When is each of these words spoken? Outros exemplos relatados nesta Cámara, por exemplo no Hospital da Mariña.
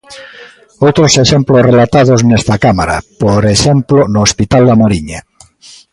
Outros 0.85 1.11
exemplos 1.23 1.65
relatados 1.71 2.19
nesta 2.29 2.55
Cámara, 2.65 2.97
por 3.23 3.41
exemplo 3.55 3.99
no 4.13 4.19
Hospital 4.27 4.63
da 4.65 4.79
Mariña. 4.81 5.19